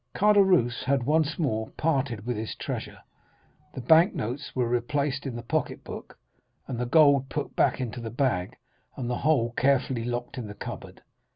Caderousse 0.15 0.85
had 0.85 1.03
once 1.03 1.37
more 1.37 1.69
parted 1.77 2.25
with 2.25 2.35
his 2.35 2.55
treasure—the 2.55 3.81
banknotes 3.81 4.55
were 4.55 4.67
replaced 4.67 5.27
in 5.27 5.35
the 5.35 5.43
pocket 5.43 5.83
book, 5.83 6.17
the 6.67 6.87
gold 6.87 7.29
put 7.29 7.55
back 7.55 7.79
into 7.79 8.01
the 8.01 8.09
bag, 8.09 8.55
and 8.97 9.07
the 9.07 9.17
whole 9.19 9.51
carefully 9.51 10.03
locked 10.03 10.39
in 10.39 10.47
the 10.47 10.55
cupboard. 10.55 11.03